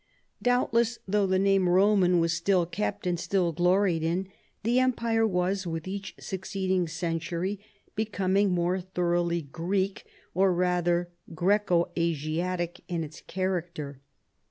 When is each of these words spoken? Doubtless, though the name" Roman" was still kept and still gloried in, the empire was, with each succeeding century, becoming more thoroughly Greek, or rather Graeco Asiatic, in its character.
Doubtless, 0.41 0.97
though 1.07 1.27
the 1.27 1.37
name" 1.37 1.69
Roman" 1.69 2.19
was 2.19 2.33
still 2.33 2.65
kept 2.65 3.05
and 3.05 3.19
still 3.19 3.51
gloried 3.51 4.01
in, 4.01 4.29
the 4.63 4.79
empire 4.79 5.27
was, 5.27 5.67
with 5.67 5.87
each 5.87 6.15
succeeding 6.19 6.87
century, 6.87 7.59
becoming 7.93 8.49
more 8.49 8.81
thoroughly 8.81 9.43
Greek, 9.43 10.03
or 10.33 10.51
rather 10.55 11.11
Graeco 11.35 11.91
Asiatic, 11.95 12.81
in 12.87 13.03
its 13.03 13.21
character. 13.21 14.01